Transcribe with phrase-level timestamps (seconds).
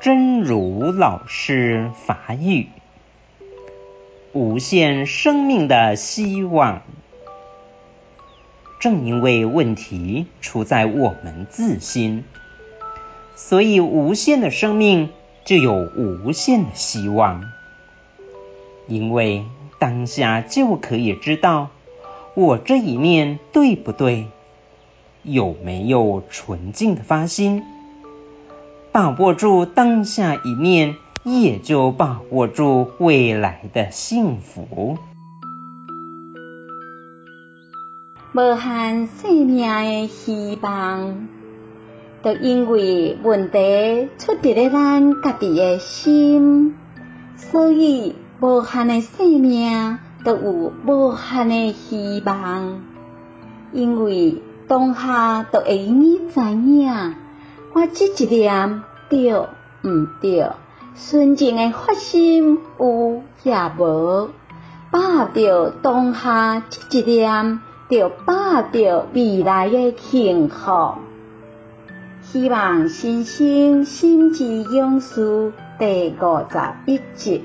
[0.00, 2.68] 真如老师法语，
[4.32, 6.82] 无限生命的希望。
[8.78, 12.22] 正因为问题出在我们自心，
[13.34, 15.10] 所以无限的生命
[15.44, 17.50] 就有无限的希望。
[18.86, 19.44] 因为
[19.80, 21.70] 当下就可以知道，
[22.34, 24.28] 我这一念对不对？
[25.24, 27.64] 有没有纯净的发心？
[29.00, 34.98] 把握住当下一念，也就把握住未来的幸福。
[38.32, 41.28] 无限生命的希望，
[42.22, 46.74] 都因为问题出在了咱家己的心，
[47.36, 52.82] 所以无限的生命都有无限的希望。
[53.72, 57.14] 因为当下都会容易知影，
[57.74, 60.50] 我这一念对毋对，
[60.96, 64.30] 纯净的发心有也无，
[64.90, 67.60] 把握着当下即一点。
[67.90, 70.98] 就把握着未来的幸福，
[72.20, 77.44] 希望先生心之勇士第五十一集。